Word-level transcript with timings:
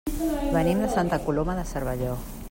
Venim 0.55 0.81
de 0.85 0.89
Santa 0.95 1.19
Coloma 1.27 1.55
de 1.59 1.63
Cervelló. 1.73 2.17